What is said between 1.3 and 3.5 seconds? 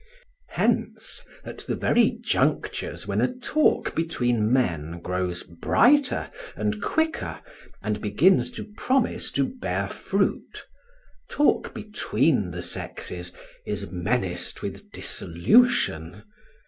at the very junctures when a